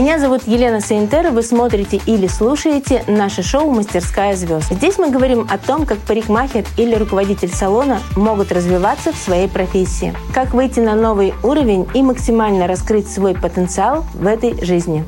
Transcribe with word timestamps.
Меня 0.00 0.18
зовут 0.18 0.44
Елена 0.46 0.80
Сейнтер, 0.80 1.30
вы 1.30 1.42
смотрите 1.42 2.00
или 2.06 2.26
слушаете 2.26 3.04
наше 3.06 3.42
шоу 3.42 3.70
«Мастерская 3.70 4.34
звезд». 4.34 4.72
Здесь 4.72 4.96
мы 4.96 5.10
говорим 5.10 5.46
о 5.50 5.58
том, 5.58 5.84
как 5.84 5.98
парикмахер 5.98 6.64
или 6.78 6.94
руководитель 6.94 7.50
салона 7.50 8.00
могут 8.16 8.50
развиваться 8.50 9.12
в 9.12 9.16
своей 9.16 9.46
профессии, 9.46 10.14
как 10.32 10.54
выйти 10.54 10.80
на 10.80 10.94
новый 10.94 11.34
уровень 11.42 11.86
и 11.92 12.02
максимально 12.02 12.66
раскрыть 12.66 13.10
свой 13.10 13.34
потенциал 13.34 14.06
в 14.14 14.26
этой 14.26 14.64
жизни. 14.64 15.04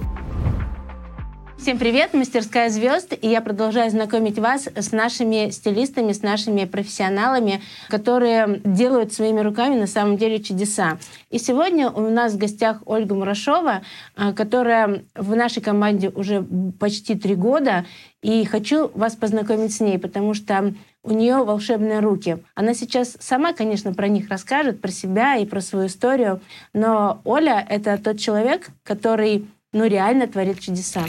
Всем 1.63 1.79
привет, 1.79 2.13
мастерская 2.13 2.71
звезд, 2.71 3.13
и 3.21 3.29
я 3.29 3.41
продолжаю 3.41 3.89
знакомить 3.89 4.37
вас 4.37 4.67
с 4.75 4.91
нашими 4.91 5.51
стилистами, 5.51 6.11
с 6.13 6.21
нашими 6.21 6.65
профессионалами, 6.65 7.63
которые 7.89 8.61
делают 8.65 9.13
своими 9.13 9.39
руками 9.39 9.77
на 9.77 9.87
самом 9.87 10.17
деле 10.17 10.43
чудеса. 10.43 10.99
И 11.31 11.39
сегодня 11.39 11.89
у 11.89 12.11
нас 12.11 12.33
в 12.33 12.39
гостях 12.39 12.79
Ольга 12.85 13.15
Мурашова, 13.15 13.83
а, 14.17 14.33
которая 14.33 15.05
в 15.15 15.37
нашей 15.37 15.63
команде 15.63 16.09
уже 16.09 16.45
почти 16.81 17.15
три 17.15 17.37
года, 17.37 17.87
и 18.23 18.45
хочу 18.45 18.91
вас 18.95 19.15
познакомить 19.15 19.73
с 19.73 19.79
ней, 19.79 20.01
потому 20.01 20.35
что 20.35 20.75
у 21.05 21.13
нее 21.13 21.45
волшебные 21.45 22.01
руки. 22.01 22.39
Она 22.57 22.75
сейчас 22.75 23.17
сама, 23.21 23.53
конечно, 23.53 23.95
про 23.95 24.09
них 24.09 24.31
расскажет, 24.31 24.81
про 24.81 24.91
себя 24.91 25.37
и 25.37 25.47
про 25.47 25.61
свою 25.61 25.87
историю, 25.87 26.41
но 26.73 27.21
Оля— 27.25 27.65
это 27.69 27.97
тот 28.03 28.19
человек, 28.19 28.71
который 28.83 29.47
ну, 29.73 29.87
реально 29.87 30.27
творит 30.27 30.59
чудеса. 30.59 31.05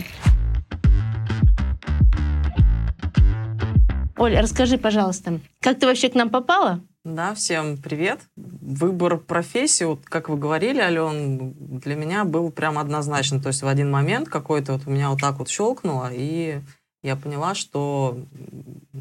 Оля, 4.15 4.41
расскажи, 4.41 4.77
пожалуйста, 4.77 5.39
как 5.59 5.79
ты 5.79 5.87
вообще 5.87 6.09
к 6.09 6.15
нам 6.15 6.29
попала? 6.29 6.81
Да, 7.03 7.33
всем 7.33 7.77
привет. 7.77 8.21
Выбор 8.35 9.17
профессии, 9.17 9.83
вот 9.83 10.05
как 10.05 10.29
вы 10.29 10.37
говорили, 10.37 10.79
Ален, 10.79 11.53
для 11.79 11.95
меня 11.95 12.23
был 12.23 12.49
прям 12.51 12.77
однозначно. 12.77 13.41
То 13.41 13.49
есть 13.49 13.61
в 13.61 13.67
один 13.67 13.91
момент 13.91 14.29
какой-то 14.29 14.73
вот 14.73 14.83
у 14.85 14.91
меня 14.91 15.09
вот 15.09 15.19
так 15.19 15.39
вот 15.39 15.49
щелкнуло, 15.49 16.09
и 16.13 16.61
я 17.01 17.15
поняла, 17.15 17.55
что 17.55 18.17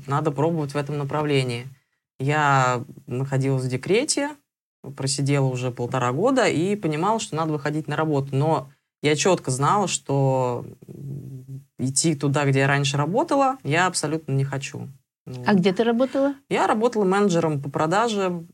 надо 0.06 0.32
пробовать 0.32 0.72
в 0.72 0.76
этом 0.76 0.98
направлении. 0.98 1.68
Я 2.18 2.82
находилась 3.06 3.64
в 3.64 3.68
декрете, 3.68 4.30
просидела 4.96 5.46
уже 5.46 5.70
полтора 5.70 6.10
года 6.12 6.48
и 6.48 6.74
понимала, 6.74 7.20
что 7.20 7.36
надо 7.36 7.52
выходить 7.52 7.86
на 7.86 7.96
работу. 7.96 8.34
Но 8.34 8.70
я 9.02 9.14
четко 9.14 9.50
знала, 9.50 9.86
что 9.86 10.64
идти 11.78 12.14
туда, 12.14 12.46
где 12.46 12.60
я 12.60 12.66
раньше 12.66 12.96
работала, 12.96 13.58
я 13.62 13.86
абсолютно 13.86 14.32
не 14.32 14.44
хочу. 14.44 14.88
Ну, 15.26 15.42
а 15.46 15.54
где 15.54 15.72
ты 15.72 15.84
работала? 15.84 16.34
Я 16.48 16.66
работала 16.66 17.04
менеджером 17.04 17.60
по 17.60 17.70
продаже 17.70 18.44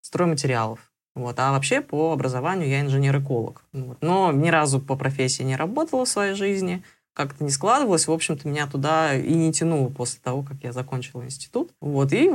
стройматериалов. 0.00 0.92
Вот. 1.14 1.38
А 1.38 1.52
вообще 1.52 1.80
по 1.80 2.12
образованию 2.12 2.68
я 2.68 2.80
инженер-эколог. 2.80 3.64
Вот. 3.72 3.98
Но 4.00 4.30
ни 4.32 4.50
разу 4.50 4.80
по 4.80 4.96
профессии 4.96 5.42
не 5.42 5.56
работала 5.56 6.04
в 6.04 6.08
своей 6.08 6.34
жизни. 6.34 6.84
Как-то 7.12 7.42
не 7.42 7.50
складывалось. 7.50 8.06
В 8.06 8.12
общем-то, 8.12 8.46
меня 8.46 8.66
туда 8.66 9.14
и 9.14 9.34
не 9.34 9.52
тянуло 9.52 9.88
после 9.88 10.20
того, 10.22 10.42
как 10.42 10.62
я 10.62 10.72
закончила 10.72 11.24
институт. 11.24 11.72
Вот. 11.80 12.12
И 12.12 12.30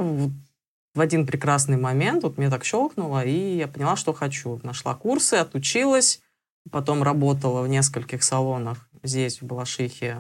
в 0.94 0.99
один 0.99 1.25
прекрасный 1.25 1.77
момент 1.77 2.23
вот 2.23 2.38
мне 2.38 2.49
так 2.49 2.64
щелкнуло, 2.64 3.25
и 3.25 3.58
я 3.58 3.67
поняла, 3.67 3.95
что 3.95 4.14
хочу. 4.14 4.59
Нашла 4.64 4.94
курсы, 4.94 5.36
отучилась, 5.36 6.21
потом 6.69 7.03
работала 7.03 7.61
в 7.61 7.67
нескольких 7.67 8.23
салонах 8.23 8.88
здесь, 9.02 9.41
в 9.41 9.45
Балашихе, 9.45 10.17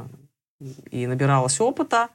и 0.89 1.05
набиралась 1.05 1.59
опыта. 1.59 2.09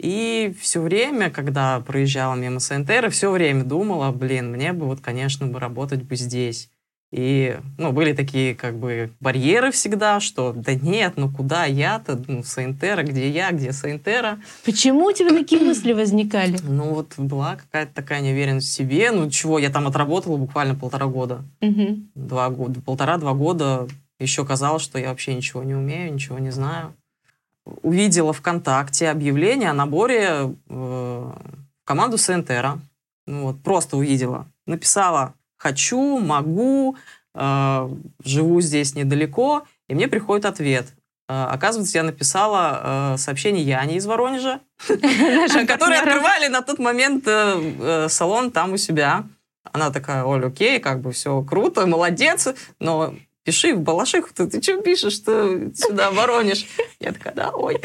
И 0.00 0.54
все 0.58 0.80
время, 0.80 1.28
когда 1.30 1.78
проезжала 1.80 2.34
мимо 2.34 2.58
СНТР, 2.58 3.10
все 3.10 3.30
время 3.30 3.64
думала, 3.64 4.10
блин, 4.12 4.50
мне 4.50 4.72
бы 4.72 4.86
вот, 4.86 5.00
конечно, 5.00 5.46
бы 5.46 5.60
работать 5.60 6.02
бы 6.02 6.16
здесь. 6.16 6.70
И, 7.12 7.58
ну, 7.76 7.92
были 7.92 8.14
такие, 8.14 8.54
как 8.54 8.78
бы, 8.78 9.10
барьеры 9.20 9.72
всегда, 9.72 10.20
что, 10.20 10.54
да 10.54 10.74
нет, 10.74 11.14
ну 11.16 11.28
куда 11.28 11.64
я-то, 11.66 12.18
ну, 12.28 12.42
Саинтера, 12.44 13.02
где 13.02 13.28
я, 13.28 13.50
где 13.50 13.72
Саинтера. 13.72 14.38
Почему 14.64 15.06
у 15.06 15.12
тебя 15.12 15.30
такие 15.30 15.60
мысли 15.60 15.92
возникали? 15.92 16.56
Ну, 16.62 16.94
вот 16.94 17.14
была 17.18 17.56
какая-то 17.56 17.92
такая 17.92 18.22
неуверенность 18.22 18.68
в 18.68 18.72
себе, 18.72 19.10
ну, 19.10 19.28
чего, 19.28 19.58
я 19.58 19.68
там 19.68 19.86
отработала 19.86 20.38
буквально 20.38 20.76
полтора 20.76 21.06
года. 21.06 21.42
Угу. 21.60 21.98
Два 22.14 22.48
года, 22.48 22.80
полтора-два 22.80 23.34
года 23.34 23.86
еще 24.18 24.46
казалось, 24.46 24.82
что 24.82 24.98
я 24.98 25.08
вообще 25.08 25.34
ничего 25.34 25.62
не 25.62 25.74
умею, 25.74 26.14
ничего 26.14 26.38
не 26.38 26.50
знаю 26.50 26.94
увидела 27.82 28.32
ВКонтакте 28.32 29.08
объявление 29.08 29.70
о 29.70 29.74
наборе 29.74 30.28
э, 30.28 30.52
в 30.68 31.34
команду 31.84 32.18
Сентера. 32.18 32.78
Ну, 33.26 33.46
вот, 33.46 33.62
просто 33.62 33.96
увидела. 33.96 34.46
Написала 34.66 35.34
«хочу», 35.56 36.18
«могу», 36.18 36.96
э, 37.34 37.88
«живу 38.24 38.60
здесь 38.60 38.94
недалеко», 38.94 39.64
и 39.88 39.94
мне 39.94 40.08
приходит 40.08 40.46
ответ. 40.46 40.86
Э, 41.28 41.44
оказывается, 41.44 41.98
я 41.98 42.02
написала 42.02 43.14
э, 43.14 43.16
сообщение 43.18 43.62
Яне 43.62 43.96
из 43.96 44.06
Воронежа, 44.06 44.60
которые 44.88 46.00
открывали 46.00 46.48
на 46.48 46.62
тот 46.62 46.80
момент 46.80 47.24
э, 47.26 48.08
салон 48.08 48.50
там 48.50 48.72
у 48.72 48.76
себя. 48.76 49.24
Она 49.72 49.90
такая, 49.90 50.24
Оля, 50.24 50.46
окей, 50.46 50.80
как 50.80 51.00
бы 51.00 51.12
все 51.12 51.42
круто, 51.42 51.86
молодец, 51.86 52.48
но 52.80 53.14
пиши 53.44 53.74
в 53.74 53.80
Балашиху, 53.80 54.30
ты, 54.34 54.46
ты 54.46 54.62
что 54.62 54.80
пишешь, 54.80 55.14
что 55.14 55.74
сюда 55.74 56.10
Воронеж? 56.10 56.66
Я 57.00 57.12
такая, 57.12 57.34
да, 57.34 57.50
ой. 57.50 57.80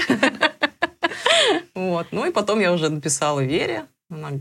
Вот. 1.73 2.07
Ну 2.11 2.25
и 2.25 2.31
потом 2.31 2.59
я 2.59 2.73
уже 2.73 2.89
написала 2.89 3.41
Вере, 3.41 3.85
она 4.09 4.31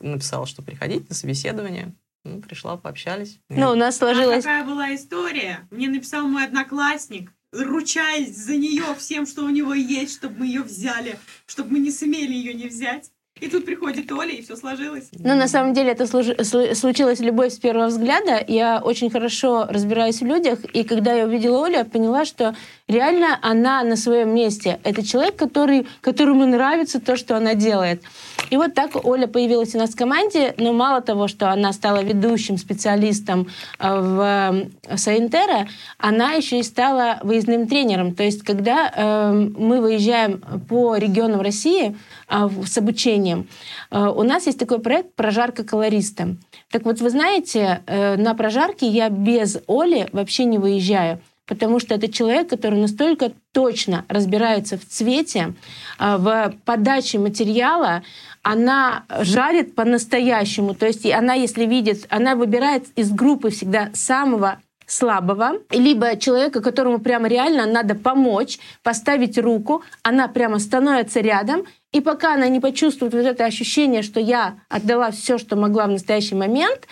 написала, 0.00 0.46
что 0.46 0.62
приходить 0.62 1.08
на 1.08 1.14
собеседование. 1.14 1.94
Ну, 2.24 2.40
пришла, 2.40 2.76
пообщались. 2.76 3.38
Ну, 3.48 3.70
у 3.70 3.74
нас 3.74 3.98
сложилась... 3.98 4.44
А 4.44 4.48
какая 4.48 4.64
была 4.64 4.94
история? 4.94 5.66
Мне 5.70 5.88
написал 5.88 6.26
мой 6.26 6.44
одноклассник, 6.44 7.30
ручаясь 7.52 8.36
за 8.36 8.56
нее 8.56 8.82
всем, 8.98 9.26
что 9.26 9.44
у 9.44 9.48
него 9.48 9.74
есть, 9.74 10.14
чтобы 10.16 10.40
мы 10.40 10.46
ее 10.46 10.62
взяли, 10.62 11.18
чтобы 11.46 11.72
мы 11.72 11.78
не 11.78 11.92
сумели 11.92 12.32
ее 12.32 12.54
не 12.54 12.66
взять. 12.66 13.10
И 13.38 13.48
тут 13.48 13.66
приходит 13.66 14.10
Оля, 14.12 14.30
и 14.30 14.40
все 14.40 14.56
сложилось. 14.56 15.10
Ну, 15.12 15.34
на 15.34 15.46
самом 15.46 15.74
деле, 15.74 15.92
это 15.92 16.06
случилось 16.06 17.20
любовь 17.20 17.52
с 17.52 17.58
первого 17.58 17.88
взгляда. 17.88 18.42
Я 18.48 18.80
очень 18.82 19.10
хорошо 19.10 19.66
разбираюсь 19.68 20.22
в 20.22 20.24
людях, 20.24 20.60
и 20.72 20.84
когда 20.84 21.12
я 21.12 21.26
увидела 21.26 21.66
Олю, 21.66 21.76
я 21.76 21.84
поняла, 21.84 22.24
что 22.24 22.54
реально 22.88 23.38
она 23.42 23.82
на 23.82 23.96
своем 23.96 24.34
месте. 24.34 24.80
Это 24.84 25.06
человек, 25.06 25.36
который, 25.36 25.86
которому 26.00 26.46
нравится 26.46 26.98
то, 26.98 27.16
что 27.16 27.36
она 27.36 27.54
делает. 27.54 28.02
И 28.48 28.56
вот 28.56 28.72
так 28.72 29.04
Оля 29.04 29.26
появилась 29.26 29.74
у 29.74 29.78
нас 29.78 29.90
в 29.90 29.96
команде, 29.96 30.54
но 30.56 30.72
мало 30.72 31.02
того, 31.02 31.28
что 31.28 31.50
она 31.50 31.74
стала 31.74 32.02
ведущим 32.02 32.56
специалистом 32.56 33.48
э, 33.78 34.00
в 34.00 34.68
э, 34.88 34.96
Саинтера, 34.96 35.68
она 35.98 36.32
еще 36.32 36.60
и 36.60 36.62
стала 36.62 37.18
выездным 37.22 37.66
тренером. 37.66 38.14
То 38.14 38.22
есть, 38.22 38.42
когда 38.44 38.90
э, 38.94 39.32
мы 39.58 39.82
выезжаем 39.82 40.40
по 40.68 40.96
регионам 40.96 41.42
России 41.42 41.96
э, 42.30 42.48
с 42.64 42.78
обучением, 42.78 43.25
э, 43.34 44.06
у 44.06 44.22
нас 44.22 44.46
есть 44.46 44.58
такой 44.58 44.78
проект 44.78 45.14
«Прожарка 45.14 45.64
колориста». 45.64 46.36
Так 46.70 46.84
вот, 46.84 47.00
вы 47.00 47.10
знаете, 47.10 47.82
э, 47.86 48.16
на 48.16 48.34
прожарке 48.34 48.86
я 48.86 49.08
без 49.08 49.58
Оли 49.66 50.08
вообще 50.12 50.44
не 50.44 50.58
выезжаю 50.58 51.20
потому 51.46 51.78
что 51.78 51.94
это 51.94 52.08
человек, 52.08 52.48
который 52.48 52.80
настолько 52.80 53.32
точно 53.52 54.04
разбирается 54.08 54.76
в 54.76 54.84
цвете, 54.84 55.54
а, 55.98 56.18
в 56.18 56.54
подаче 56.64 57.18
материала, 57.18 58.02
она 58.42 59.04
жарит 59.20 59.74
по-настоящему. 59.74 60.74
То 60.74 60.86
есть 60.86 61.06
она, 61.06 61.34
если 61.34 61.66
видит, 61.66 62.06
она 62.10 62.34
выбирает 62.34 62.86
из 62.96 63.10
группы 63.10 63.50
всегда 63.50 63.90
самого 63.92 64.58
слабого, 64.86 65.58
либо 65.70 66.16
человека, 66.16 66.60
которому 66.60 66.98
прямо 67.00 67.28
реально 67.28 67.66
надо 67.66 67.94
помочь, 67.94 68.58
поставить 68.82 69.36
руку, 69.38 69.82
она 70.02 70.28
прямо 70.28 70.58
становится 70.58 71.20
рядом, 71.20 71.64
и 71.92 72.00
пока 72.00 72.34
она 72.34 72.48
не 72.48 72.60
почувствует 72.60 73.14
вот 73.14 73.24
это 73.24 73.44
ощущение, 73.44 74.02
что 74.02 74.20
я 74.20 74.60
отдала 74.68 75.10
все, 75.10 75.38
что 75.38 75.56
могла 75.56 75.86
в 75.86 75.90
настоящий 75.90 76.34
момент, 76.34 76.86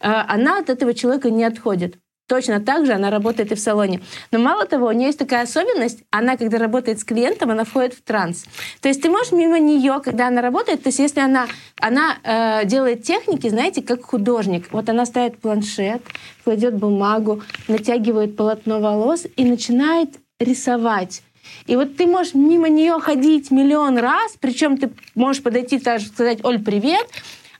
а, 0.00 0.24
она 0.28 0.58
от 0.58 0.70
этого 0.70 0.94
человека 0.94 1.30
не 1.30 1.44
отходит. 1.44 1.98
Точно 2.26 2.58
так 2.58 2.86
же 2.86 2.92
она 2.92 3.10
работает 3.10 3.52
и 3.52 3.54
в 3.54 3.60
салоне. 3.60 4.00
Но 4.30 4.38
мало 4.38 4.64
того, 4.64 4.86
у 4.86 4.92
нее 4.92 5.08
есть 5.08 5.18
такая 5.18 5.42
особенность, 5.42 6.04
она, 6.10 6.38
когда 6.38 6.56
работает 6.56 6.98
с 6.98 7.04
клиентом, 7.04 7.50
она 7.50 7.64
входит 7.64 7.92
в 7.92 8.02
транс. 8.02 8.46
То 8.80 8.88
есть 8.88 9.02
ты 9.02 9.10
можешь 9.10 9.32
мимо 9.32 9.58
нее, 9.58 10.00
когда 10.02 10.28
она 10.28 10.40
работает, 10.40 10.82
то 10.82 10.88
есть 10.88 10.98
если 10.98 11.20
она, 11.20 11.46
она 11.78 12.16
э, 12.22 12.64
делает 12.64 13.02
техники, 13.02 13.48
знаете, 13.48 13.82
как 13.82 14.04
художник. 14.04 14.68
Вот 14.72 14.88
она 14.88 15.04
ставит 15.04 15.38
планшет, 15.38 16.02
кладет 16.44 16.74
бумагу, 16.74 17.42
натягивает 17.68 18.36
полотно 18.36 18.80
волос 18.80 19.26
и 19.36 19.44
начинает 19.44 20.08
рисовать. 20.40 21.22
И 21.66 21.76
вот 21.76 21.96
ты 21.98 22.06
можешь 22.06 22.32
мимо 22.32 22.70
нее 22.70 22.98
ходить 23.00 23.50
миллион 23.50 23.98
раз, 23.98 24.34
причем 24.40 24.78
ты 24.78 24.90
можешь 25.14 25.42
подойти, 25.42 25.78
даже 25.78 26.06
сказать, 26.06 26.42
Оль, 26.42 26.58
привет, 26.58 27.06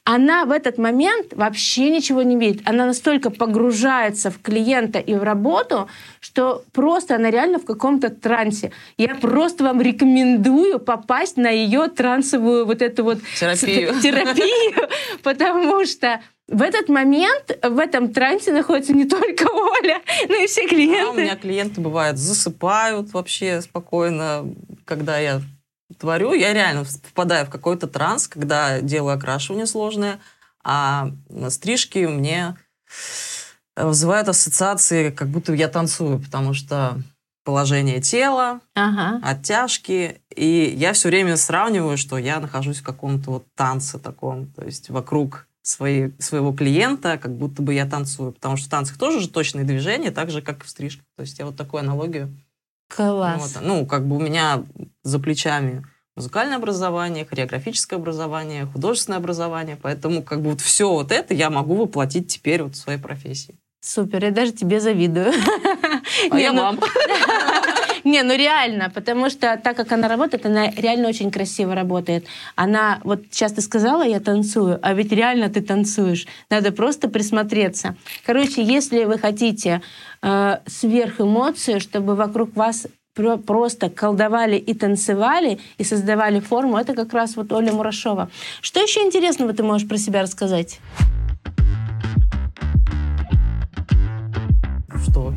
она 0.04 0.44
в 0.44 0.50
этот 0.50 0.76
момент 0.76 1.32
вообще 1.32 1.88
ничего 1.88 2.22
не 2.22 2.36
видит. 2.36 2.62
Она 2.66 2.84
настолько 2.84 3.30
погружается 3.30 4.30
в 4.30 4.40
клиента 4.40 4.98
и 4.98 5.14
в 5.14 5.22
работу, 5.22 5.88
что 6.20 6.62
просто 6.72 7.16
она 7.16 7.30
реально 7.30 7.58
в 7.58 7.64
каком-то 7.64 8.10
трансе. 8.10 8.70
Я 8.98 9.14
просто 9.14 9.64
вам 9.64 9.80
рекомендую 9.80 10.78
попасть 10.78 11.38
на 11.38 11.48
ее 11.48 11.88
трансовую 11.88 12.66
вот 12.66 12.82
эту 12.82 13.04
вот 13.04 13.18
терапию, 13.40 13.98
терапию 14.02 14.88
потому 15.22 15.86
что 15.86 16.20
в 16.48 16.60
этот 16.60 16.90
момент 16.90 17.58
в 17.62 17.78
этом 17.78 18.12
трансе 18.12 18.52
находится 18.52 18.92
не 18.92 19.06
только 19.06 19.50
Оля, 19.50 20.02
но 20.28 20.34
и 20.34 20.46
все 20.46 20.66
клиенты. 20.66 21.08
А 21.08 21.10
у 21.10 21.14
меня 21.14 21.36
клиенты, 21.36 21.80
бывают, 21.80 22.18
засыпают 22.18 23.14
вообще 23.14 23.62
спокойно, 23.62 24.54
когда 24.84 25.18
я 25.18 25.40
творю. 25.98 26.32
Я 26.32 26.52
реально 26.52 26.84
впадаю 26.84 27.46
в 27.46 27.50
какой-то 27.50 27.86
транс, 27.86 28.28
когда 28.28 28.80
делаю 28.80 29.16
окрашивание 29.16 29.66
сложное, 29.66 30.20
а 30.62 31.10
стрижки 31.48 31.98
мне 32.06 32.56
вызывают 33.76 34.28
ассоциации, 34.28 35.10
как 35.10 35.28
будто 35.28 35.52
я 35.52 35.68
танцую, 35.68 36.20
потому 36.20 36.54
что 36.54 37.00
положение 37.44 38.00
тела, 38.00 38.60
ага. 38.74 39.20
оттяжки. 39.22 40.22
И 40.34 40.74
я 40.76 40.92
все 40.94 41.08
время 41.08 41.36
сравниваю, 41.36 41.96
что 41.96 42.16
я 42.18 42.40
нахожусь 42.40 42.78
в 42.78 42.84
каком-то 42.84 43.30
вот 43.30 43.46
танце 43.54 43.98
таком, 43.98 44.46
то 44.46 44.64
есть 44.64 44.88
вокруг 44.90 45.46
своей, 45.62 46.14
своего 46.18 46.52
клиента, 46.52 47.18
как 47.18 47.36
будто 47.36 47.62
бы 47.62 47.74
я 47.74 47.86
танцую. 47.86 48.32
Потому 48.32 48.56
что 48.56 48.66
в 48.66 48.70
танцах 48.70 48.98
тоже 48.98 49.20
же 49.20 49.28
точные 49.28 49.64
движения, 49.64 50.10
так 50.10 50.30
же, 50.30 50.42
как 50.42 50.62
и 50.62 50.66
в 50.66 50.70
стрижках. 50.70 51.04
То 51.16 51.22
есть 51.22 51.38
я 51.38 51.46
вот 51.46 51.56
такую 51.56 51.80
аналогию. 51.80 52.34
Класс. 52.88 53.54
Вот, 53.54 53.64
ну, 53.64 53.86
как 53.86 54.06
бы 54.06 54.16
у 54.16 54.20
меня 54.20 54.64
за 55.02 55.18
плечами 55.18 55.84
музыкальное 56.16 56.56
образование, 56.56 57.24
хореографическое 57.24 57.98
образование, 57.98 58.66
художественное 58.66 59.18
образование. 59.18 59.76
Поэтому 59.80 60.22
как 60.22 60.42
бы 60.42 60.50
вот 60.50 60.60
все 60.60 60.88
вот 60.88 61.12
это 61.12 61.34
я 61.34 61.50
могу 61.50 61.74
воплотить 61.74 62.28
теперь 62.28 62.62
вот 62.62 62.74
в 62.74 62.78
своей 62.78 62.98
профессии. 62.98 63.58
Супер, 63.80 64.24
я 64.24 64.30
даже 64.30 64.52
тебе 64.52 64.80
завидую. 64.80 65.32
А 66.30 66.38
я 66.38 66.52
ну, 66.52 66.62
вам. 66.62 66.80
Не, 68.12 68.22
ну 68.22 68.36
реально, 68.36 68.90
потому 68.90 69.30
что 69.30 69.56
так 69.56 69.76
как 69.76 69.92
она 69.92 70.08
работает, 70.08 70.46
она 70.46 70.70
реально 70.70 71.08
очень 71.08 71.30
красиво 71.30 71.74
работает. 71.74 72.26
Она, 72.54 73.00
вот 73.02 73.22
сейчас 73.30 73.52
ты 73.52 73.62
сказала, 73.62 74.02
я 74.02 74.20
танцую, 74.20 74.78
а 74.82 74.92
ведь 74.92 75.12
реально 75.12 75.48
ты 75.48 75.62
танцуешь. 75.62 76.26
Надо 76.50 76.70
просто 76.70 77.08
присмотреться. 77.08 77.96
Короче, 78.26 78.62
если 78.62 79.04
вы 79.04 79.18
хотите 79.18 79.80
э, 80.22 80.58
сверх 80.66 81.20
эмоции, 81.20 81.78
чтобы 81.78 82.14
вокруг 82.14 82.54
вас 82.56 82.86
просто 83.46 83.90
колдовали 83.90 84.56
и 84.56 84.74
танцевали, 84.74 85.58
и 85.78 85.84
создавали 85.84 86.40
форму, 86.40 86.76
это 86.76 86.94
как 86.94 87.12
раз 87.14 87.36
вот 87.36 87.52
Оля 87.52 87.72
Мурашова. 87.72 88.28
Что 88.60 88.80
еще 88.80 89.00
интересного 89.00 89.52
ты 89.52 89.62
можешь 89.62 89.88
про 89.88 89.98
себя 89.98 90.22
рассказать? 90.22 90.80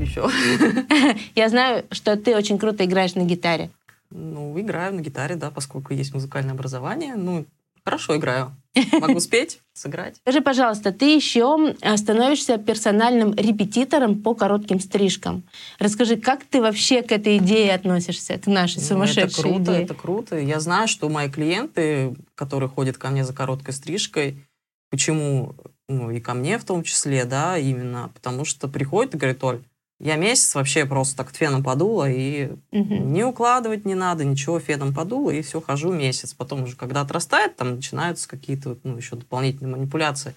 Что 0.05 0.29
еще? 0.29 1.17
Я 1.35 1.49
знаю, 1.49 1.85
что 1.91 2.15
ты 2.15 2.35
очень 2.35 2.57
круто 2.57 2.85
играешь 2.85 3.15
на 3.15 3.23
гитаре. 3.23 3.69
Ну, 4.09 4.59
играю 4.59 4.93
на 4.93 5.01
гитаре, 5.01 5.35
да, 5.35 5.51
поскольку 5.51 5.93
есть 5.93 6.13
музыкальное 6.13 6.53
образование. 6.53 7.15
Ну, 7.15 7.45
хорошо 7.83 8.15
играю. 8.15 8.55
Могу 8.91 9.19
спеть, 9.19 9.59
сыграть. 9.73 10.17
Скажи, 10.17 10.41
пожалуйста, 10.41 10.91
ты 10.91 11.15
еще 11.15 11.75
становишься 11.95 12.57
персональным 12.57 13.33
репетитором 13.33 14.21
по 14.21 14.35
коротким 14.35 14.79
стрижкам. 14.79 15.43
Расскажи, 15.79 16.15
как 16.15 16.43
ты 16.43 16.61
вообще 16.61 17.01
к 17.01 17.11
этой 17.11 17.37
идее 17.37 17.73
относишься, 17.73 18.37
к 18.37 18.45
нашей 18.45 18.81
сумасшедшей 18.81 19.23
ну, 19.23 19.29
это 19.29 19.41
круто, 19.41 19.71
идее? 19.73 19.83
Это 19.83 19.93
круто. 19.95 20.37
Я 20.37 20.59
знаю, 20.59 20.87
что 20.87 21.09
мои 21.09 21.29
клиенты, 21.29 22.15
которые 22.35 22.69
ходят 22.69 22.97
ко 22.97 23.09
мне 23.09 23.25
за 23.25 23.33
короткой 23.33 23.73
стрижкой, 23.73 24.45
почему 24.91 25.55
ну, 25.89 26.11
и 26.11 26.19
ко 26.19 26.33
мне 26.33 26.57
в 26.59 26.65
том 26.65 26.83
числе, 26.83 27.25
да, 27.25 27.57
именно, 27.57 28.11
потому 28.13 28.45
что 28.45 28.67
приходит 28.67 29.15
и 29.15 29.17
говорит, 29.17 29.43
Оль, 29.43 29.61
я 29.99 30.15
месяц 30.15 30.53
вообще 30.53 30.85
просто 30.85 31.17
так 31.17 31.33
феном 31.35 31.63
подула, 31.63 32.09
и 32.09 32.51
угу. 32.71 32.95
не 32.95 33.23
укладывать 33.23 33.85
не 33.85 33.95
надо, 33.95 34.25
ничего, 34.25 34.59
феном 34.59 34.93
подула, 34.93 35.31
и 35.31 35.41
все, 35.41 35.59
хожу 35.59 35.91
месяц. 35.91 36.33
Потом 36.33 36.63
уже, 36.63 36.75
когда 36.75 37.01
отрастает, 37.01 37.55
там 37.55 37.75
начинаются 37.75 38.27
какие-то, 38.27 38.77
ну, 38.83 38.97
еще 38.97 39.15
дополнительные 39.15 39.75
манипуляции. 39.75 40.35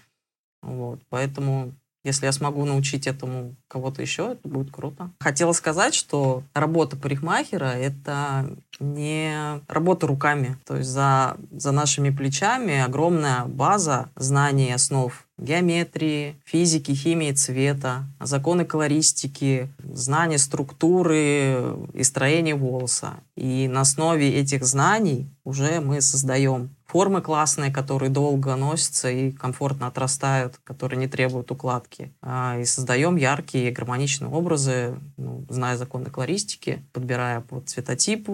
Вот, 0.62 1.00
поэтому 1.08 1.72
если 2.02 2.24
я 2.24 2.32
смогу 2.32 2.64
научить 2.64 3.06
этому 3.06 3.54
кого-то 3.68 4.00
еще, 4.00 4.32
это 4.32 4.48
будет 4.48 4.72
круто. 4.72 5.10
Хотела 5.20 5.52
сказать, 5.52 5.94
что 5.94 6.42
работа 6.54 6.96
парикмахера— 6.96 7.64
это 7.64 8.56
не 8.78 9.60
работа 9.68 10.06
руками. 10.06 10.56
То 10.64 10.76
есть 10.76 10.88
за, 10.88 11.36
за 11.50 11.72
нашими 11.72 12.08
плечами 12.08 12.80
огромная 12.80 13.44
база 13.44 14.08
знаний 14.16 14.72
основ 14.72 15.26
геометрии, 15.40 16.36
физики, 16.44 16.92
химии 16.92 17.32
цвета, 17.32 18.04
законы 18.20 18.64
колористики, 18.64 19.68
знания 19.82 20.38
структуры 20.38 21.76
и 21.94 22.02
строения 22.02 22.54
волоса. 22.54 23.14
И 23.36 23.68
на 23.68 23.80
основе 23.80 24.38
этих 24.38 24.64
знаний 24.64 25.30
уже 25.44 25.80
мы 25.80 26.00
создаем 26.00 26.70
формы 26.86 27.22
классные, 27.22 27.72
которые 27.72 28.10
долго 28.10 28.54
носятся 28.56 29.10
и 29.10 29.30
комфортно 29.30 29.86
отрастают, 29.86 30.58
которые 30.64 30.98
не 30.98 31.08
требуют 31.08 31.50
укладки. 31.50 32.12
А, 32.20 32.58
и 32.58 32.64
создаем 32.64 33.16
яркие 33.16 33.70
гармоничные 33.70 34.30
образы, 34.30 34.96
ну, 35.16 35.46
зная 35.48 35.76
законы 35.76 36.06
колористики, 36.06 36.84
подбирая 36.92 37.40
под 37.40 37.68
цветотип 37.68 38.28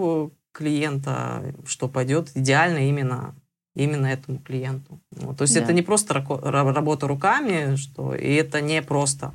клиента, 0.52 1.54
что 1.66 1.86
пойдет 1.86 2.30
идеально 2.34 2.88
именно 2.88 3.34
именно 3.76 4.06
этому 4.06 4.38
клиенту. 4.38 4.98
Вот. 5.12 5.36
То 5.36 5.42
есть 5.42 5.54
да. 5.54 5.60
это 5.60 5.72
не 5.72 5.82
просто 5.82 6.14
работа 6.14 7.06
руками, 7.06 7.76
что 7.76 8.14
и 8.14 8.34
это 8.34 8.60
не 8.60 8.82
просто. 8.82 9.32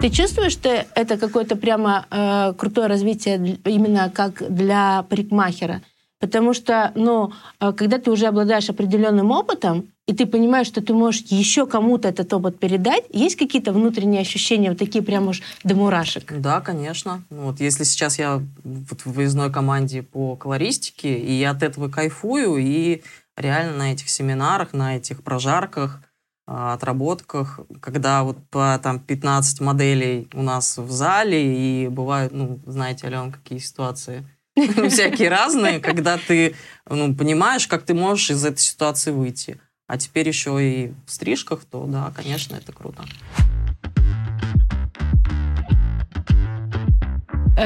Ты 0.00 0.10
чувствуешь, 0.10 0.52
что 0.52 0.68
это 0.68 1.16
какое-то 1.16 1.54
прямо 1.54 2.06
э, 2.10 2.54
крутое 2.54 2.88
развитие 2.88 3.58
именно 3.64 4.10
как 4.10 4.42
для 4.52 5.04
парикмахера? 5.08 5.80
Потому 6.18 6.54
что, 6.54 6.90
ну, 6.96 7.32
э, 7.60 7.72
когда 7.72 7.98
ты 7.98 8.10
уже 8.10 8.26
обладаешь 8.26 8.68
определенным 8.68 9.30
опытом, 9.30 9.88
и 10.06 10.14
ты 10.14 10.26
понимаешь, 10.26 10.66
что 10.66 10.80
ты 10.80 10.92
можешь 10.92 11.22
еще 11.26 11.66
кому-то 11.66 12.08
этот 12.08 12.32
опыт 12.32 12.58
передать, 12.58 13.04
есть 13.10 13.36
какие-то 13.36 13.72
внутренние 13.72 14.20
ощущения, 14.20 14.70
вот 14.70 14.78
такие 14.78 15.02
прям 15.02 15.28
уж 15.28 15.42
до 15.64 15.74
мурашек? 15.74 16.32
Да, 16.40 16.60
конечно. 16.60 17.22
Ну, 17.30 17.46
вот 17.46 17.60
если 17.60 17.84
сейчас 17.84 18.18
я 18.18 18.42
вот 18.64 19.00
в 19.00 19.12
выездной 19.12 19.52
команде 19.52 20.02
по 20.02 20.36
колористике, 20.36 21.18
и 21.18 21.32
я 21.32 21.50
от 21.50 21.62
этого 21.62 21.88
кайфую, 21.88 22.56
и 22.56 23.02
реально 23.36 23.76
на 23.76 23.92
этих 23.92 24.08
семинарах, 24.08 24.72
на 24.72 24.96
этих 24.96 25.22
прожарках– 25.22 26.02
а, 26.44 26.74
отработках, 26.74 27.60
когда 27.80 28.24
вот 28.24 28.36
по 28.50 28.78
там 28.82 28.98
15 28.98 29.60
моделей 29.60 30.28
у 30.34 30.42
нас 30.42 30.76
в 30.76 30.90
зале, 30.90 31.84
и 31.84 31.88
бывают, 31.88 32.32
ну, 32.32 32.60
знаете, 32.66 33.06
Ален, 33.06 33.30
какие 33.30 33.58
ситуации 33.58 34.26
всякие 34.56 35.28
разные, 35.28 35.78
когда 35.78 36.18
ты 36.18 36.56
ну, 36.90 37.14
понимаешь, 37.14 37.68
как 37.68 37.84
ты 37.84 37.94
можешь 37.94 38.30
из 38.30 38.44
этой 38.44 38.58
ситуации 38.58 39.12
выйти. 39.12 39.60
А 39.86 39.98
теперь 39.98 40.28
еще 40.28 40.58
и 40.62 40.94
в 41.06 41.10
стрижках, 41.10 41.64
то 41.64 41.84
да, 41.86 42.12
конечно, 42.14 42.56
это 42.56 42.72
круто. 42.72 43.04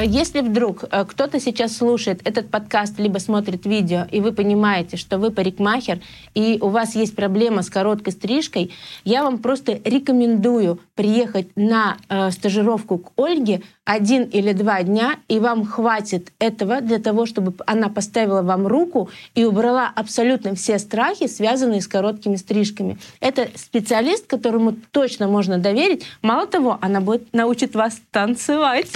Если 0.03 0.41
вдруг 0.41 0.83
э, 0.89 1.05
кто-то 1.05 1.39
сейчас 1.39 1.77
слушает 1.77 2.21
этот 2.23 2.49
подкаст, 2.49 2.99
либо 2.99 3.19
смотрит 3.19 3.65
видео, 3.65 4.05
и 4.11 4.19
вы 4.19 4.31
понимаете, 4.31 4.97
что 4.97 5.17
вы 5.17 5.31
парикмахер, 5.31 5.99
и 6.33 6.57
у 6.61 6.69
вас 6.69 6.95
есть 6.95 7.15
проблема 7.15 7.61
с 7.61 7.69
короткой 7.69 8.13
стрижкой, 8.13 8.71
я 9.03 9.23
вам 9.23 9.37
просто 9.39 9.79
рекомендую 9.83 10.79
приехать 10.95 11.47
на 11.55 11.97
э, 12.09 12.31
стажировку 12.31 12.97
к 12.97 13.11
Ольге 13.17 13.61
один 13.85 14.23
или 14.23 14.51
два 14.51 14.83
дня, 14.83 15.15
и 15.29 15.39
вам 15.39 15.65
хватит 15.65 16.33
этого 16.39 16.81
для 16.81 16.99
того, 16.99 17.25
чтобы 17.25 17.53
она 17.65 17.87
поставила 17.87 18.41
вам 18.41 18.67
руку 18.67 19.09
и 19.33 19.45
убрала 19.45 19.89
абсолютно 19.95 20.55
все 20.55 20.77
страхи, 20.77 21.27
связанные 21.27 21.81
с 21.81 21.87
короткими 21.87 22.35
стрижками. 22.35 22.97
Это 23.21 23.47
специалист, 23.55 24.27
которому 24.27 24.75
точно 24.91 25.29
можно 25.29 25.57
доверить. 25.57 26.03
Мало 26.21 26.47
того, 26.47 26.77
она 26.81 26.99
будет 26.99 27.31
научит 27.33 27.75
вас 27.75 28.01
танцевать. 28.11 28.91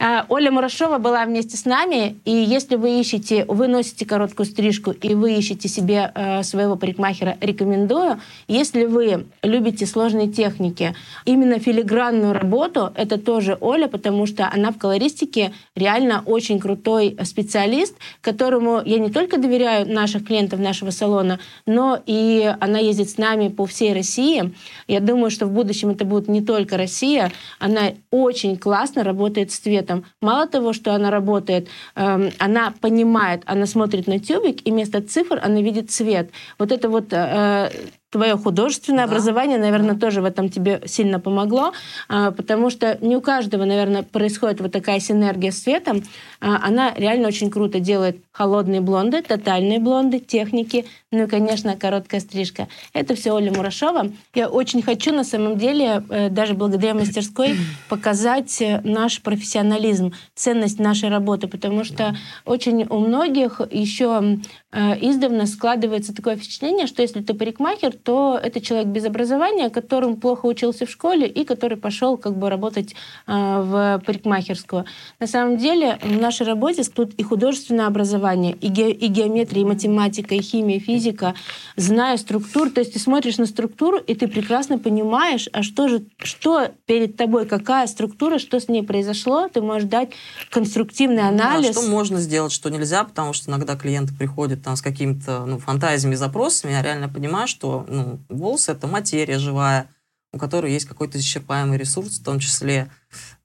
А, 0.00 0.26
Оля 0.28 0.52
Мурашова 0.52 0.98
была 0.98 1.24
вместе 1.24 1.56
с 1.56 1.64
нами, 1.64 2.20
и 2.24 2.30
если 2.30 2.76
вы 2.76 3.00
ищете, 3.00 3.44
вы 3.48 3.66
носите 3.66 4.06
короткую 4.06 4.46
стрижку, 4.46 4.92
и 4.92 5.14
вы 5.14 5.34
ищете 5.34 5.66
себе 5.66 6.12
э, 6.14 6.44
своего 6.44 6.76
парикмахера, 6.76 7.36
рекомендую. 7.40 8.20
Если 8.46 8.84
вы 8.84 9.26
любите 9.42 9.86
сложные 9.86 10.28
техники, 10.28 10.94
именно 11.24 11.58
филигранную 11.58 12.32
работу, 12.32 12.92
это 12.94 13.18
тоже 13.18 13.58
Оля, 13.60 13.88
потому 13.88 14.26
что 14.26 14.48
она 14.48 14.70
в 14.70 14.78
колористике 14.78 15.52
реально 15.74 16.22
очень 16.24 16.60
крутой 16.60 17.16
специалист, 17.24 17.96
которому 18.20 18.80
я 18.84 19.00
не 19.00 19.10
только 19.10 19.36
доверяю 19.36 19.92
наших 19.92 20.24
клиентов 20.24 20.60
нашего 20.60 20.90
салона, 20.90 21.40
но 21.66 22.00
и 22.06 22.54
она 22.60 22.78
ездит 22.78 23.10
с 23.10 23.18
нами 23.18 23.48
по 23.48 23.66
всей 23.66 23.92
России. 23.94 24.54
Я 24.86 25.00
думаю, 25.00 25.32
что 25.32 25.46
в 25.46 25.50
будущем 25.50 25.90
это 25.90 26.04
будет 26.04 26.28
не 26.28 26.40
только 26.40 26.76
Россия. 26.76 27.32
Она 27.58 27.94
очень 28.12 28.56
классно 28.56 29.02
работает 29.02 29.50
с 29.50 29.58
цветом 29.58 29.87
этом. 29.88 30.04
Мало 30.20 30.46
того, 30.46 30.72
что 30.72 30.94
она 30.94 31.10
работает, 31.10 31.68
э, 31.96 32.30
она 32.38 32.72
понимает, 32.80 33.42
она 33.46 33.66
смотрит 33.66 34.06
на 34.06 34.18
тюбик, 34.18 34.66
и 34.66 34.70
вместо 34.70 35.00
цифр 35.00 35.40
она 35.42 35.62
видит 35.62 35.90
цвет. 35.90 36.30
Вот 36.58 36.72
это 36.72 36.88
вот 36.88 37.12
э, 37.12 37.70
твое 38.10 38.36
художественное 38.36 39.06
Да. 39.06 39.12
образование, 39.12 39.58
наверное, 39.58 39.94
тоже 39.96 40.22
в 40.22 40.24
этом 40.24 40.48
тебе 40.48 40.80
сильно 40.86 41.20
помогло, 41.20 41.72
а, 42.08 42.30
потому 42.30 42.70
что 42.70 42.96
не 43.00 43.16
у 43.16 43.20
каждого, 43.20 43.64
наверное, 43.64 44.02
происходит 44.02 44.60
вот 44.60 44.72
такая 44.72 44.98
синергия 45.00 45.50
с 45.50 45.62
светом. 45.62 46.02
А, 46.40 46.58
Она 46.68 46.94
реально 46.94 47.28
очень 47.28 47.50
круто 47.50 47.80
делает 47.80 48.22
холодные 48.32 48.80
блонды, 48.80 49.22
тотальные 49.22 49.78
блонды, 49.78 50.20
техники, 50.20 50.86
ну 51.10 51.24
и, 51.24 51.26
конечно, 51.26 51.76
короткая 51.76 52.20
стрижка. 52.20 52.68
Это 52.92 53.14
все 53.14 53.32
Оля 53.32 53.52
Мурашова. 53.52 54.10
Я 54.34 54.48
очень 54.48 54.82
хочу, 54.82 55.12
на 55.12 55.24
самом 55.24 55.58
деле, 55.58 56.02
э, 56.08 56.28
даже 56.30 56.54
благодаря 56.54 56.94
мастерской, 56.94 57.56
показать 57.88 58.60
э, 58.62 58.80
наш 58.84 59.20
профессионализм, 59.22 60.12
ценность 60.34 60.78
нашей 60.78 61.08
работы, 61.08 61.48
потому 61.48 61.84
что 61.84 62.16
очень 62.44 62.84
у 62.88 62.98
многих 62.98 63.60
еще 63.70 64.38
э, 64.72 64.94
издавна 65.00 65.46
складывается 65.46 66.14
такое 66.14 66.36
впечатление, 66.36 66.86
что 66.86 67.02
если 67.02 67.20
ты 67.22 67.34
парикмахер, 67.34 67.92
то 68.02 68.38
это 68.42 68.60
человек 68.60 68.88
без 68.88 69.04
образования, 69.04 69.70
которым 69.70 70.16
плохо 70.16 70.46
учился 70.46 70.86
в 70.86 70.90
школе 70.90 71.26
и 71.26 71.44
который 71.44 71.76
пошел 71.76 72.16
как 72.16 72.36
бы 72.36 72.50
работать 72.50 72.94
э, 73.26 73.32
в 73.32 74.02
парикмахерскую. 74.06 74.84
На 75.20 75.26
самом 75.26 75.58
деле 75.58 75.98
в 76.02 76.20
нашей 76.20 76.46
работе 76.46 76.82
тут 76.84 77.14
и 77.14 77.22
художественное 77.22 77.86
образование, 77.86 78.52
и, 78.52 78.68
ге- 78.68 78.92
и 78.92 79.06
геометрия, 79.08 79.62
и 79.62 79.64
математика, 79.64 80.34
и 80.34 80.40
химия, 80.40 80.76
и 80.76 80.80
физика, 80.80 81.34
зная 81.76 82.16
структуру, 82.16 82.70
то 82.70 82.80
есть 82.80 82.92
ты 82.92 82.98
смотришь 82.98 83.38
на 83.38 83.46
структуру, 83.46 83.98
и 83.98 84.14
ты 84.14 84.28
прекрасно 84.28 84.78
понимаешь, 84.78 85.48
а 85.52 85.62
что 85.62 85.88
же, 85.88 86.04
что 86.22 86.68
перед 86.86 87.16
тобой, 87.16 87.46
какая 87.46 87.86
структура, 87.86 88.38
что 88.38 88.60
с 88.60 88.68
ней 88.68 88.82
произошло, 88.82 89.48
ты 89.48 89.60
можешь 89.60 89.88
дать 89.88 90.10
конструктивный 90.50 91.28
анализ. 91.28 91.74
Да, 91.74 91.82
что 91.82 91.90
можно 91.90 92.20
сделать, 92.20 92.52
что 92.52 92.68
нельзя, 92.70 93.04
потому 93.04 93.32
что 93.32 93.50
иногда 93.50 93.76
клиенты 93.76 94.14
приходят 94.14 94.62
там 94.62 94.76
с 94.76 94.82
какими-то 94.82 95.44
ну, 95.46 95.58
фантазиями, 95.58 96.14
запросами. 96.14 96.72
Я 96.72 96.82
реально 96.82 97.08
понимаю, 97.08 97.48
что 97.48 97.84
ну, 97.88 98.20
волосы 98.28 98.72
это 98.72 98.86
материя 98.86 99.38
живая, 99.38 99.90
у 100.32 100.38
которой 100.38 100.72
есть 100.72 100.86
какой-то 100.86 101.18
исчерпаемый 101.18 101.78
ресурс, 101.78 102.18
в 102.18 102.24
том 102.24 102.38
числе. 102.38 102.90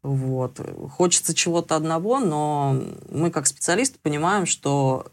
Вот. 0.02 0.60
Хочется 0.92 1.34
чего-то 1.34 1.76
одного, 1.76 2.20
но 2.20 2.78
мы 3.10 3.32
как 3.32 3.48
специалисты 3.48 4.00
понимаем, 4.02 4.46
что 4.46 5.08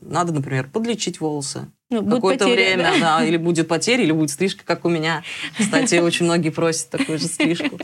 надо, 0.00 0.32
например, 0.32 0.68
подлечить 0.70 1.20
волосы, 1.20 1.66
Ну, 1.90 2.08
какое-то 2.08 2.46
время, 2.46 2.92
да? 3.00 3.18
да, 3.18 3.24
или 3.24 3.38
будет 3.38 3.68
потеря, 3.68 4.02
или 4.02 4.12
будет 4.12 4.30
стрижка, 4.30 4.64
как 4.64 4.84
у 4.84 4.90
меня. 4.90 5.22
Кстати, 5.58 5.96
очень 5.96 6.26
многие 6.26 6.50
просят 6.50 6.90
такую 6.90 7.18
же 7.18 7.26
стрижку. 7.26 7.78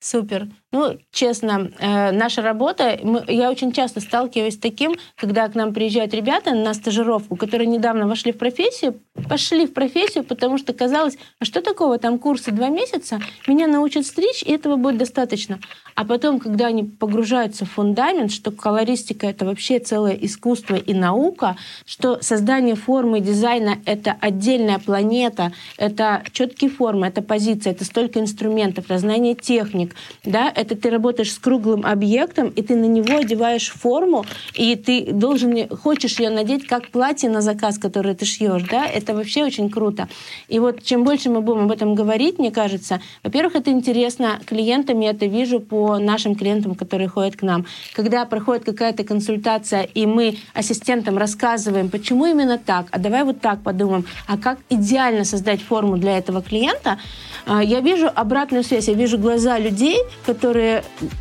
Супер. 0.00 0.48
Ну, 0.70 0.98
честно, 1.12 1.70
э, 1.78 2.10
наша 2.12 2.42
работа, 2.42 2.98
я 3.26 3.50
очень 3.50 3.72
часто 3.72 4.00
сталкиваюсь 4.00 4.54
с 4.54 4.58
таким, 4.58 4.96
когда 5.16 5.48
к 5.48 5.54
нам 5.54 5.72
приезжают 5.72 6.12
ребята 6.12 6.52
на 6.52 6.74
стажировку, 6.74 7.36
которые 7.36 7.66
недавно 7.66 8.06
вошли 8.06 8.32
в 8.32 8.38
профессию, 8.38 9.00
пошли 9.30 9.66
в 9.66 9.72
профессию, 9.72 10.24
потому 10.24 10.58
что 10.58 10.74
казалось, 10.74 11.16
а 11.38 11.46
что 11.46 11.62
такого, 11.62 11.96
там 11.98 12.18
курсы 12.18 12.50
два 12.50 12.68
месяца, 12.68 13.18
меня 13.46 13.66
научат 13.66 14.04
стричь, 14.04 14.42
и 14.42 14.52
этого 14.52 14.76
будет 14.76 14.98
достаточно. 14.98 15.58
А 15.94 16.04
потом, 16.04 16.38
когда 16.38 16.66
они 16.66 16.84
погружаются 16.84 17.64
в 17.64 17.70
фундамент, 17.70 18.30
что 18.30 18.50
колористика— 18.50 19.26
это 19.28 19.46
вообще 19.46 19.78
целое 19.78 20.12
искусство 20.20 20.76
и 20.76 20.92
наука, 20.92 21.56
что 21.86 22.20
создание 22.20 22.74
формы 22.74 23.20
дизайна— 23.20 23.78
это 23.86 24.14
отдельная 24.20 24.78
планета, 24.78 25.52
это 25.78 26.22
четкие 26.32 26.70
формы, 26.70 27.06
это 27.06 27.22
позиция, 27.22 27.72
это 27.72 27.86
столько 27.86 28.20
инструментов, 28.20 28.90
разнание 28.90 29.34
техник, 29.34 29.94
да, 30.24 30.52
это 30.58 30.74
ты 30.74 30.90
работаешь 30.90 31.32
с 31.32 31.38
круглым 31.38 31.86
объектом, 31.86 32.48
и 32.48 32.62
ты 32.62 32.74
на 32.74 32.86
него 32.86 33.18
одеваешь 33.18 33.70
форму, 33.70 34.24
и 34.54 34.74
ты 34.74 35.12
должен, 35.12 35.68
хочешь 35.68 36.18
ее 36.18 36.30
надеть 36.30 36.66
как 36.66 36.88
платье 36.88 37.30
на 37.30 37.40
заказ, 37.40 37.78
которое 37.78 38.14
ты 38.14 38.24
шьешь, 38.24 38.64
да, 38.68 38.84
это 38.86 39.14
вообще 39.14 39.44
очень 39.44 39.70
круто. 39.70 40.08
И 40.48 40.58
вот 40.58 40.82
чем 40.82 41.04
больше 41.04 41.30
мы 41.30 41.42
будем 41.42 41.64
об 41.64 41.70
этом 41.70 41.94
говорить, 41.94 42.38
мне 42.38 42.50
кажется, 42.50 43.00
во-первых, 43.22 43.54
это 43.54 43.70
интересно 43.70 44.40
клиентам, 44.44 45.00
я 45.00 45.10
это 45.10 45.26
вижу 45.26 45.60
по 45.60 45.98
нашим 45.98 46.34
клиентам, 46.34 46.74
которые 46.74 47.08
ходят 47.08 47.36
к 47.36 47.42
нам. 47.42 47.64
Когда 47.94 48.24
проходит 48.24 48.64
какая-то 48.64 49.04
консультация, 49.04 49.82
и 49.82 50.06
мы 50.06 50.38
ассистентам 50.54 51.18
рассказываем, 51.18 51.88
почему 51.88 52.26
именно 52.26 52.58
так, 52.58 52.86
а 52.90 52.98
давай 52.98 53.22
вот 53.22 53.40
так 53.40 53.62
подумаем, 53.62 54.04
а 54.26 54.36
как 54.36 54.58
идеально 54.70 55.24
создать 55.24 55.62
форму 55.62 55.98
для 55.98 56.18
этого 56.18 56.42
клиента, 56.42 56.98
а, 57.46 57.62
я 57.62 57.80
вижу 57.80 58.10
обратную 58.14 58.64
связь, 58.64 58.88
я 58.88 58.94
вижу 58.94 59.18
глаза 59.18 59.58
людей, 59.58 59.98
которые, 60.26 60.47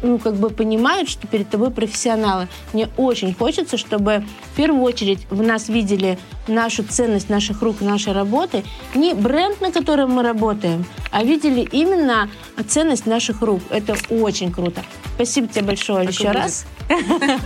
ну, 0.01 0.19
как 0.19 0.36
бы 0.36 0.50
понимают, 0.50 1.10
что 1.10 1.27
перед 1.27 1.50
тобой 1.50 1.72
профессионалы. 1.72 2.48
Мне 2.74 2.89
очень 2.98 3.34
хочется, 3.34 3.77
чтобы 3.77 4.24
в 4.53 4.55
первую 4.55 4.81
очередь 4.84 5.19
в 5.29 5.41
нас 5.41 5.69
видели 5.69 6.17
нашу 6.48 6.84
ценность 6.84 7.29
наших 7.29 7.62
рук, 7.62 7.81
нашей 7.81 8.13
работы, 8.13 8.63
не 8.96 9.13
бренд, 9.13 9.62
на 9.62 9.72
котором 9.72 10.12
мы 10.12 10.24
работаем, 10.24 10.86
а 11.12 11.24
видели 11.24 11.67
именно 11.72 12.29
ценность 12.67 13.05
наших 13.05 13.41
рук. 13.41 13.62
Это 13.69 13.96
очень 14.10 14.51
круто. 14.51 14.81
Спасибо 15.15 15.48
тебе 15.48 15.63
большое 15.63 16.05
Так 16.05 16.13
еще 16.13 16.31
раз. 16.31 16.65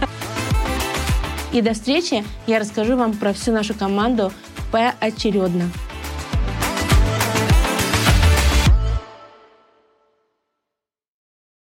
И 1.51 1.61
до 1.61 1.73
встречи. 1.73 2.23
Я 2.47 2.59
расскажу 2.59 2.95
вам 2.95 3.13
про 3.13 3.33
всю 3.33 3.51
нашу 3.51 3.73
команду 3.73 4.31
поочередно. 4.71 5.69